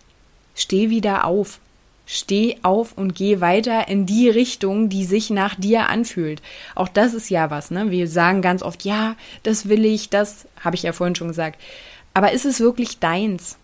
steh 0.55 0.91
wieder 0.91 1.25
auf. 1.25 1.61
Steh 2.07 2.59
auf 2.63 2.93
und 2.99 3.15
geh 3.15 3.41
weiter 3.41 3.89
in 3.89 4.05
die 4.05 4.29
Richtung, 4.29 4.91
die 4.91 5.05
sich 5.07 5.31
nach 5.31 5.55
dir 5.55 5.89
anfühlt. 5.89 6.43
Auch 6.75 6.89
das 6.89 7.15
ist 7.15 7.31
ja 7.31 7.51
was, 7.51 7.71
ne? 7.71 7.91
Wir 7.91 8.09
sagen 8.09 8.43
ganz 8.43 8.63
oft, 8.63 8.85
ja, 8.85 9.17
das 9.43 9.69
will 9.71 9.87
ich, 9.87 10.11
das 10.11 10.47
habe 10.61 10.77
ich 10.77 10.83
ja 10.83 10.93
vorhin 10.93 11.15
schon 11.15 11.29
gesagt. 11.29 11.59
Aber 12.13 12.33
ist 12.33 12.45
es 12.45 12.61
wirklich 12.61 12.99
deins? 12.99 13.57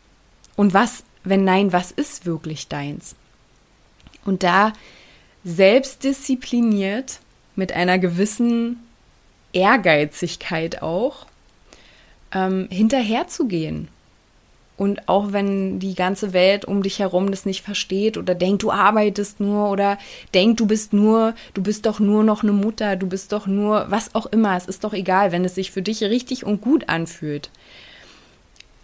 Und 0.61 0.75
was, 0.75 1.05
wenn 1.25 1.43
nein, 1.43 1.73
was 1.73 1.91
ist 1.91 2.27
wirklich 2.27 2.69
deins? 2.69 3.15
Und 4.27 4.43
da 4.43 4.75
selbstdiszipliniert 5.43 7.21
mit 7.57 7.73
einer 7.73 7.99
gewissen 7.99 8.79
Ehrgeizigkeit 9.55 10.83
auch 10.83 11.25
ähm, 12.35 12.69
hinterherzugehen 12.71 13.89
und 14.77 15.09
auch 15.09 15.33
wenn 15.33 15.79
die 15.79 15.95
ganze 15.95 16.35
Welt 16.35 16.67
um 16.67 16.83
dich 16.83 16.99
herum 16.99 17.31
das 17.31 17.47
nicht 17.47 17.63
versteht 17.63 18.19
oder 18.19 18.35
denkt, 18.35 18.63
du 18.63 18.71
arbeitest 18.71 19.41
nur 19.41 19.71
oder 19.71 19.97
denkt, 20.35 20.61
du 20.61 20.67
bist 20.67 20.93
nur, 20.93 21.35
du 21.55 21.63
bist 21.63 21.87
doch 21.87 22.01
nur 22.01 22.23
noch 22.23 22.43
eine 22.43 22.53
Mutter, 22.53 22.97
du 22.97 23.07
bist 23.07 23.33
doch 23.33 23.47
nur, 23.47 23.87
was 23.91 24.15
auch 24.15 24.27
immer, 24.27 24.59
es 24.59 24.67
ist 24.67 24.85
doch 24.85 24.93
egal, 24.93 25.33
wenn 25.33 25.47
es 25.47 25.55
sich 25.55 25.71
für 25.71 25.81
dich 25.81 26.03
richtig 26.03 26.45
und 26.45 26.61
gut 26.61 26.91
anfühlt. 26.91 27.49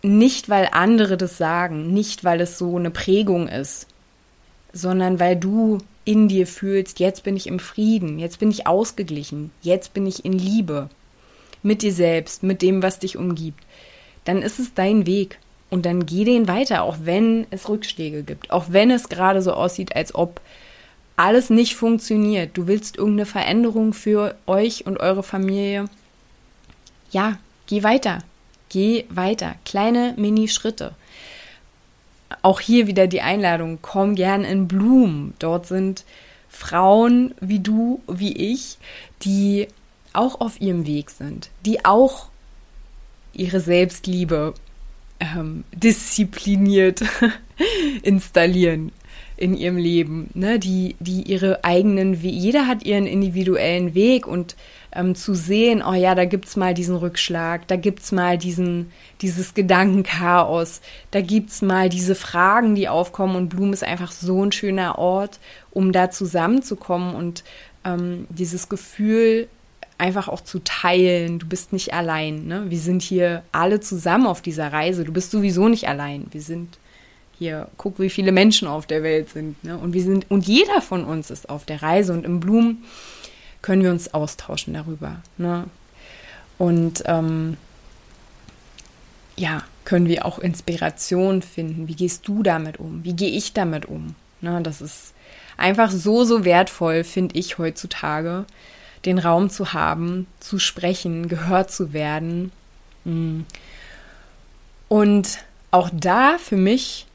Nicht, 0.03 0.49
weil 0.49 0.69
andere 0.73 1.17
das 1.17 1.39
sagen, 1.39 1.93
nicht, 1.93 2.23
weil 2.25 2.41
es 2.41 2.59
so 2.59 2.77
eine 2.77 2.91
Prägung 2.91 3.49
ist, 3.49 3.87
sondern 4.73 5.19
weil 5.19 5.37
du 5.37 5.79
in 6.05 6.29
dir 6.29 6.47
fühlst, 6.47 7.01
jetzt 7.01 7.25
bin 7.25 7.37
ich 7.37 7.47
im 7.47 7.59
Frieden, 7.59 8.19
jetzt 8.19 8.39
bin 8.39 8.51
ich 8.51 8.67
ausgeglichen, 8.67 9.51
jetzt 9.63 9.95
bin 9.95 10.07
ich 10.07 10.25
in 10.25 10.33
Liebe 10.33 10.89
mit 11.63 11.83
dir 11.83 11.93
selbst, 11.93 12.43
mit 12.43 12.63
dem, 12.63 12.83
was 12.83 13.01
dich 13.01 13.17
umgibt, 13.17 13.65
dann 14.25 14.43
ist 14.43 14.61
es 14.61 14.75
dein 14.75 15.07
Weg. 15.07 15.39
Und 15.69 15.85
dann 15.85 16.07
geh 16.07 16.25
den 16.25 16.47
weiter, 16.47 16.85
auch 16.85 16.99
wenn 17.03 17.47
es 17.51 17.69
Rückschläge 17.69 18.23
gibt, 18.23 18.53
auch 18.53 18.67
wenn 18.69 18.93
es 18.93 19.09
gerade 19.09 19.43
so 19.43 19.53
aussieht, 19.53 19.97
als 19.97 20.15
ob 20.15 20.41
alles 21.17 21.51
nicht 21.51 21.75
funktioniert. 21.75 22.57
Du 22.57 22.69
willst 22.69 22.97
irgendeine 22.97 23.27
Veränderung 23.27 23.93
für 23.93 24.37
euch 24.47 24.87
und 24.87 25.01
eure 25.01 25.25
Familie. 25.25 25.87
Ja, 27.11 27.39
geh 27.67 27.83
weiter. 27.83 28.19
Geh 28.77 29.07
weiter. 29.09 29.55
Kleine 29.65 30.13
Mini-Schritte. 30.19 30.95
Auch 32.43 32.61
hier 32.61 32.87
wieder 32.87 33.07
die 33.07 33.23
Einladung, 33.23 33.79
komm 33.81 34.15
gern 34.15 34.45
in 34.45 34.69
Bloom. 34.69 35.33
Dort 35.39 35.67
sind 35.67 36.05
Frauen 36.51 37.35
wie 37.41 37.61
du, 37.61 38.03
wie 38.07 38.37
ich, 38.37 38.77
die 39.23 39.69
auch 40.13 40.43
auf 40.43 40.61
ihrem 40.61 40.87
Weg 40.87 41.09
sind, 41.09 41.49
die 41.65 41.87
auch 41.87 42.29
ihre 43.33 43.61
Selbstliebe 43.61 44.53
ähm, 45.21 45.65
diszipliniert 45.73 47.03
installieren 48.03 48.93
in 49.39 49.57
ihrem 49.57 49.79
Leben, 49.79 50.29
ne? 50.35 50.59
die, 50.59 50.97
die 50.99 51.23
ihre 51.23 51.65
eigenen, 51.65 52.23
We 52.23 52.29
jeder 52.29 52.67
hat 52.67 52.85
ihren 52.85 53.07
individuellen 53.07 53.95
Weg 53.95 54.27
und 54.27 54.55
ähm, 54.97 55.15
zu 55.15 55.35
sehen, 55.35 55.83
oh 55.87 55.93
ja, 55.93 56.15
da 56.15 56.25
gibt's 56.25 56.57
mal 56.57 56.75
diesen 56.75 56.97
Rückschlag, 56.97 57.69
da 57.69 57.77
gibt's 57.77 58.13
mal 58.13 58.39
diesen, 58.39 58.91
dieses 59.21 59.55
Gedankenchaos, 59.55 60.81
da 61.11 61.21
gibt's 61.21 61.63
mal 61.63 61.89
diese 61.89 62.15
Fragen, 62.15 62.75
die 62.75 62.89
aufkommen 62.89 63.37
und 63.37 63.49
Blum 63.51 63.73
ist 63.73 63.85
einfach 63.85 64.11
so 64.11 64.43
ein 64.43 64.53
schöner 64.53 64.99
Ort, 64.99 65.39
um 65.71 65.93
da 65.93 66.11
zusammenzukommen 66.11 67.15
und 67.15 67.45
ähm, 67.85 68.27
dieses 68.31 68.69
Gefühl 68.69 69.49
einfach 69.99 70.29
auch 70.29 70.41
zu 70.41 70.59
teilen. 70.61 71.39
Du 71.39 71.47
bist 71.47 71.73
nicht 71.73 71.95
allein. 71.95 72.47
Ne? 72.47 72.65
Wir 72.69 72.79
sind 72.79 73.03
hier 73.03 73.43
alle 73.53 73.81
zusammen 73.81 74.27
auf 74.27 74.43
dieser 74.43 74.73
Reise. 74.73 75.05
Du 75.05 75.13
bist 75.13 75.31
sowieso 75.31 75.69
nicht 75.69 75.89
allein. 75.89 76.27
Wir 76.31 76.43
sind 76.43 76.79
hier, 77.39 77.69
guck, 77.77 77.99
wie 77.99 78.11
viele 78.11 78.33
Menschen 78.33 78.69
auf 78.69 78.87
der 78.87 79.03
Welt 79.03 79.31
sind. 79.31 79.63
Ne? 79.65 79.77
Und 79.79 79.95
wir 79.95 80.03
sind, 80.03 80.31
und 80.31 80.47
jeder 80.47 80.81
von 80.81 81.05
uns 81.05 81.31
ist 81.31 81.49
auf 81.49 81.65
der 81.65 81.83
Reise 81.83 82.13
und 82.13 82.25
im 82.25 82.41
Blumen 82.41 82.85
können 83.67 83.83
wir 83.83 83.91
uns 83.91 84.15
austauschen 84.15 84.75
darüber. 84.75 85.17
Ne? 85.39 85.65
Und 86.57 87.03
ähm, 87.07 87.57
ja, 89.35 89.65
können 89.85 90.07
wir 90.07 90.25
auch 90.25 90.39
Inspiration 90.39 91.43
finden. 91.43 91.89
Wie 91.89 91.97
gehst 91.97 92.29
du 92.29 92.45
damit 92.45 92.79
um? 92.79 93.03
Wie 93.03 93.15
gehe 93.15 93.29
ich 93.31 93.55
damit 93.55 93.87
um? 93.87 94.15
Ne? 94.41 94.63
Das 94.63 94.81
ist 94.81 95.15
einfach 95.57 95.91
so, 95.91 96.23
so 96.23 96.45
wertvoll, 96.45 97.03
finde 97.03 97.37
ich 97.37 97.59
heutzutage 97.59 98.45
den 99.05 99.19
Raum 99.19 99.51
zu 99.51 99.73
haben, 99.73 100.29
zu 100.39 100.61
sprechen, 100.61 101.27
gehört 101.27 101.73
zu 101.73 101.93
werden. 101.93 102.53
Mm. 103.05 103.41
Und 104.87 105.39
auch 105.73 105.91
da 105.93 106.39
für 106.39 106.57
mich 106.57 107.07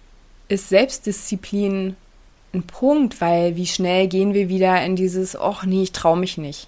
ist 0.49 0.67
Selbstdisziplin 0.67 1.95
ein 2.53 2.63
Punkt, 2.63 3.21
weil 3.21 3.55
wie 3.55 3.67
schnell 3.67 4.07
gehen 4.07 4.33
wir 4.33 4.49
wieder 4.49 4.83
in 4.83 4.95
dieses, 4.95 5.35
ach 5.35 5.65
nee, 5.65 5.83
ich 5.83 5.91
traue 5.91 6.17
mich 6.17 6.37
nicht. 6.37 6.67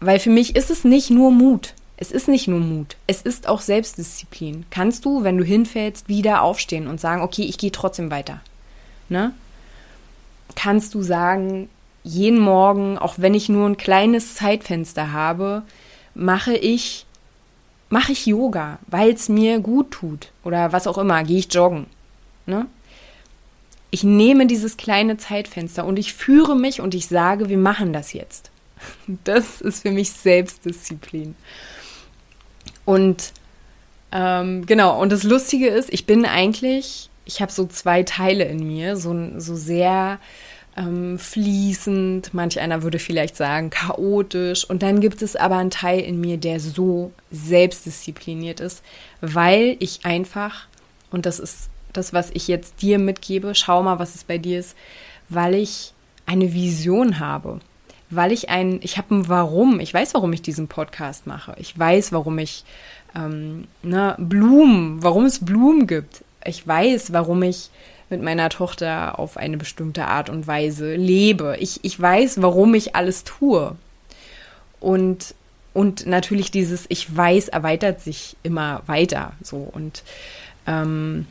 Weil 0.00 0.18
für 0.18 0.30
mich 0.30 0.56
ist 0.56 0.70
es 0.70 0.84
nicht 0.84 1.10
nur 1.10 1.30
Mut. 1.30 1.74
Es 1.96 2.10
ist 2.10 2.26
nicht 2.28 2.48
nur 2.48 2.58
Mut. 2.58 2.96
Es 3.06 3.22
ist 3.22 3.46
auch 3.46 3.60
Selbstdisziplin. 3.60 4.66
Kannst 4.70 5.04
du, 5.04 5.22
wenn 5.22 5.38
du 5.38 5.44
hinfällst, 5.44 6.08
wieder 6.08 6.42
aufstehen 6.42 6.88
und 6.88 7.00
sagen, 7.00 7.22
okay, 7.22 7.42
ich 7.42 7.58
gehe 7.58 7.70
trotzdem 7.70 8.10
weiter. 8.10 8.40
Ne? 9.08 9.32
Kannst 10.56 10.94
du 10.94 11.02
sagen, 11.02 11.68
jeden 12.02 12.40
Morgen, 12.40 12.98
auch 12.98 13.14
wenn 13.18 13.34
ich 13.34 13.48
nur 13.48 13.68
ein 13.68 13.76
kleines 13.76 14.34
Zeitfenster 14.34 15.12
habe, 15.12 15.62
mache 16.14 16.54
ich 16.54 17.06
mache 17.92 18.12
ich 18.12 18.24
Yoga, 18.24 18.78
weil 18.86 19.10
es 19.10 19.28
mir 19.28 19.60
gut 19.60 19.90
tut 19.90 20.32
oder 20.44 20.72
was 20.72 20.86
auch 20.86 20.96
immer, 20.96 21.22
gehe 21.24 21.38
ich 21.38 21.52
joggen. 21.52 21.86
Ne? 22.46 22.66
Ich 23.94 24.04
nehme 24.04 24.46
dieses 24.46 24.78
kleine 24.78 25.18
Zeitfenster 25.18 25.84
und 25.84 25.98
ich 25.98 26.14
führe 26.14 26.56
mich 26.56 26.80
und 26.80 26.94
ich 26.94 27.08
sage, 27.08 27.50
wir 27.50 27.58
machen 27.58 27.92
das 27.92 28.12
jetzt. 28.12 28.50
Das 29.24 29.60
ist 29.60 29.82
für 29.82 29.92
mich 29.92 30.10
Selbstdisziplin. 30.10 31.36
Und 32.86 33.32
ähm, 34.10 34.64
genau, 34.64 35.00
und 35.00 35.12
das 35.12 35.24
Lustige 35.24 35.68
ist, 35.68 35.92
ich 35.92 36.06
bin 36.06 36.24
eigentlich, 36.24 37.10
ich 37.26 37.42
habe 37.42 37.52
so 37.52 37.66
zwei 37.66 38.02
Teile 38.02 38.44
in 38.44 38.66
mir, 38.66 38.96
so, 38.96 39.14
so 39.36 39.54
sehr 39.54 40.18
ähm, 40.74 41.18
fließend, 41.18 42.32
manch 42.32 42.60
einer 42.60 42.82
würde 42.82 42.98
vielleicht 42.98 43.36
sagen 43.36 43.68
chaotisch. 43.68 44.64
Und 44.68 44.82
dann 44.82 45.00
gibt 45.00 45.20
es 45.20 45.36
aber 45.36 45.58
einen 45.58 45.70
Teil 45.70 46.00
in 46.00 46.18
mir, 46.18 46.38
der 46.38 46.60
so 46.60 47.12
selbstdiszipliniert 47.30 48.60
ist, 48.60 48.82
weil 49.20 49.76
ich 49.80 50.04
einfach, 50.04 50.66
und 51.10 51.26
das 51.26 51.38
ist 51.38 51.68
das, 51.92 52.12
was 52.12 52.30
ich 52.30 52.48
jetzt 52.48 52.82
dir 52.82 52.98
mitgebe, 52.98 53.54
schau 53.54 53.82
mal, 53.82 53.98
was 53.98 54.14
es 54.14 54.24
bei 54.24 54.38
dir 54.38 54.60
ist, 54.60 54.76
weil 55.28 55.54
ich 55.54 55.92
eine 56.26 56.52
Vision 56.52 57.18
habe. 57.18 57.60
Weil 58.10 58.32
ich 58.32 58.50
ein, 58.50 58.80
ich 58.82 58.98
habe 58.98 59.14
ein 59.14 59.28
Warum, 59.28 59.80
ich 59.80 59.92
weiß, 59.92 60.14
warum 60.14 60.32
ich 60.32 60.42
diesen 60.42 60.68
Podcast 60.68 61.26
mache. 61.26 61.54
Ich 61.58 61.78
weiß, 61.78 62.12
warum 62.12 62.38
ich 62.38 62.64
ähm, 63.14 63.66
ne, 63.82 64.16
Blumen, 64.18 65.02
warum 65.02 65.24
es 65.24 65.44
Blumen 65.44 65.86
gibt. 65.86 66.24
Ich 66.44 66.66
weiß, 66.66 67.12
warum 67.12 67.42
ich 67.42 67.70
mit 68.10 68.22
meiner 68.22 68.50
Tochter 68.50 69.18
auf 69.18 69.36
eine 69.36 69.56
bestimmte 69.56 70.06
Art 70.06 70.28
und 70.28 70.46
Weise 70.46 70.94
lebe. 70.94 71.56
Ich, 71.58 71.80
ich 71.82 71.98
weiß, 71.98 72.42
warum 72.42 72.74
ich 72.74 72.94
alles 72.94 73.24
tue. 73.24 73.74
Und, 74.80 75.34
und 75.72 76.06
natürlich 76.06 76.50
dieses 76.50 76.84
Ich 76.88 77.16
weiß 77.16 77.48
erweitert 77.48 78.00
sich 78.00 78.36
immer 78.42 78.82
weiter. 78.86 79.32
So. 79.42 79.56
Und 79.56 80.02
ähm, 80.66 81.26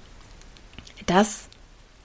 das 1.06 1.48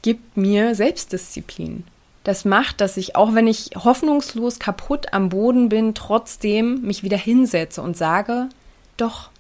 gibt 0.02 0.36
mir 0.36 0.74
Selbstdisziplin. 0.74 1.84
Das 2.24 2.44
macht, 2.44 2.80
dass 2.80 2.96
ich, 2.96 3.14
auch 3.14 3.34
wenn 3.34 3.46
ich 3.46 3.70
hoffnungslos 3.76 4.58
kaputt 4.58 5.12
am 5.12 5.28
Boden 5.28 5.68
bin, 5.68 5.94
trotzdem 5.94 6.82
mich 6.82 7.02
wieder 7.02 7.16
hinsetze 7.16 7.80
und 7.82 7.96
sage, 7.96 8.48
doch, 8.96 9.30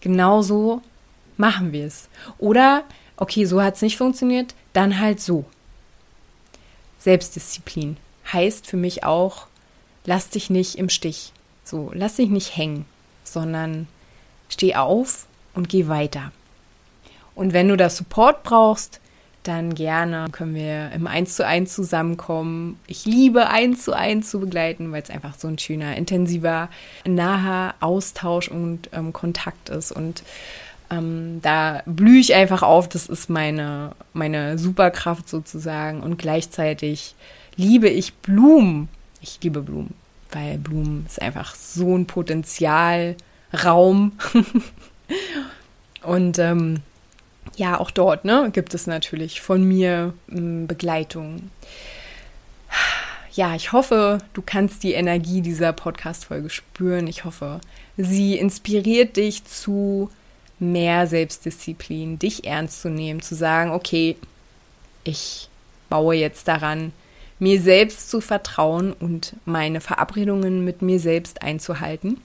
genau 0.00 0.42
so 0.42 0.80
machen 1.36 1.72
wir 1.72 1.86
es. 1.86 2.08
Oder, 2.38 2.84
okay, 3.16 3.44
so 3.44 3.62
hat 3.62 3.76
es 3.76 3.82
nicht 3.82 3.98
funktioniert, 3.98 4.54
dann 4.72 4.98
halt 4.98 5.20
so. 5.20 5.44
Selbstdisziplin 6.98 7.96
heißt 8.32 8.66
für 8.66 8.76
mich 8.76 9.04
auch, 9.04 9.46
lass 10.04 10.30
dich 10.30 10.50
nicht 10.50 10.76
im 10.76 10.88
Stich. 10.88 11.32
So, 11.64 11.90
lass 11.94 12.16
dich 12.16 12.30
nicht 12.30 12.56
hängen, 12.56 12.86
sondern 13.24 13.88
steh 14.48 14.74
auf 14.74 15.26
und 15.54 15.68
geh 15.68 15.88
weiter. 15.88 16.32
Und 17.34 17.52
wenn 17.52 17.68
du 17.68 17.76
da 17.76 17.88
Support 17.88 18.42
brauchst, 18.42 19.00
dann 19.42 19.74
gerne 19.74 20.26
können 20.30 20.54
wir 20.54 20.92
im 20.92 21.06
1 21.06 21.34
zu 21.34 21.44
1 21.46 21.72
zusammenkommen. 21.74 22.78
Ich 22.86 23.04
liebe 23.04 23.48
1 23.48 23.82
zu 23.82 23.92
1 23.92 24.30
zu 24.30 24.38
begleiten, 24.38 24.92
weil 24.92 25.02
es 25.02 25.10
einfach 25.10 25.34
so 25.36 25.48
ein 25.48 25.58
schöner, 25.58 25.96
intensiver, 25.96 26.68
naher 27.04 27.74
Austausch 27.80 28.48
und 28.48 28.88
ähm, 28.92 29.12
Kontakt 29.12 29.68
ist. 29.68 29.90
Und 29.90 30.22
ähm, 30.90 31.40
da 31.42 31.82
blühe 31.86 32.20
ich 32.20 32.34
einfach 32.34 32.62
auf, 32.62 32.88
das 32.88 33.06
ist 33.06 33.28
meine, 33.30 33.96
meine 34.12 34.58
Superkraft 34.58 35.28
sozusagen. 35.28 36.02
Und 36.02 36.18
gleichzeitig 36.18 37.16
liebe 37.56 37.88
ich 37.88 38.14
Blumen. 38.14 38.88
Ich 39.20 39.40
liebe 39.42 39.62
Blumen, 39.62 39.94
weil 40.30 40.58
Blumen 40.58 41.04
ist 41.06 41.20
einfach 41.20 41.56
so 41.56 41.96
ein 41.96 42.06
Potenzialraum. 42.06 43.16
Und 46.02 46.38
ähm, 46.38 46.80
ja, 47.56 47.78
auch 47.78 47.90
dort 47.90 48.24
ne, 48.24 48.50
gibt 48.52 48.74
es 48.74 48.86
natürlich 48.86 49.40
von 49.40 49.62
mir 49.62 50.14
ähm, 50.30 50.66
Begleitung. 50.66 51.50
Ja, 53.34 53.54
ich 53.54 53.72
hoffe, 53.72 54.18
du 54.34 54.42
kannst 54.44 54.82
die 54.82 54.92
Energie 54.92 55.40
dieser 55.40 55.72
Podcast-Folge 55.72 56.50
spüren. 56.50 57.06
Ich 57.06 57.24
hoffe, 57.24 57.60
sie 57.96 58.36
inspiriert 58.36 59.16
dich 59.16 59.44
zu 59.44 60.10
mehr 60.58 61.06
Selbstdisziplin, 61.06 62.18
dich 62.18 62.46
ernst 62.46 62.82
zu 62.82 62.90
nehmen, 62.90 63.22
zu 63.22 63.34
sagen, 63.34 63.70
okay, 63.70 64.16
ich 65.04 65.48
baue 65.88 66.14
jetzt 66.14 66.46
daran, 66.46 66.92
mir 67.38 67.60
selbst 67.60 68.08
zu 68.08 68.20
vertrauen 68.20 68.92
und 68.92 69.34
meine 69.44 69.80
Verabredungen 69.80 70.64
mit 70.64 70.80
mir 70.80 71.00
selbst 71.00 71.42
einzuhalten. 71.42 72.20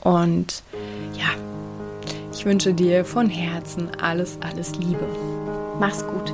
Und 0.00 0.62
ja, 1.14 1.30
ich 2.32 2.44
wünsche 2.44 2.74
dir 2.74 3.04
von 3.04 3.28
Herzen 3.28 3.90
alles, 4.00 4.38
alles 4.40 4.76
Liebe. 4.76 5.06
Mach's 5.78 6.04
gut. 6.06 6.32